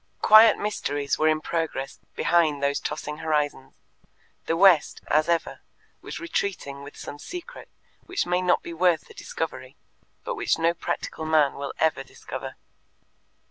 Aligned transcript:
Quiet 0.23 0.57
mysteries 0.57 1.19
were 1.19 1.27
in 1.27 1.41
progress 1.41 1.99
behind 2.15 2.63
those 2.63 2.79
tossing 2.79 3.17
horizons: 3.17 3.75
the 4.47 4.57
West, 4.57 4.99
as 5.05 5.29
ever, 5.29 5.59
was 6.01 6.19
retreating 6.19 6.81
with 6.81 6.97
some 6.97 7.19
secret 7.19 7.69
which 8.07 8.25
may 8.25 8.41
not 8.41 8.63
be 8.63 8.73
worth 8.73 9.01
the 9.05 9.13
discovery, 9.13 9.75
but 10.23 10.33
which 10.33 10.57
no 10.57 10.73
practical 10.73 11.23
man 11.27 11.53
will 11.53 11.75
ever 11.77 12.01
discover. 12.03 12.55